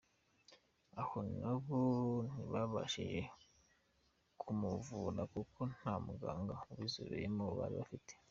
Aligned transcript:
Aho 1.01 1.17
naho 1.39 1.77
ntibabashije 2.29 3.21
kumuvura 4.41 5.21
kuko 5.33 5.59
nta 5.75 5.93
muganga 6.05 6.55
ubizobereyemo 6.71 7.45
bari 7.59 7.75
bafite. 7.81 8.13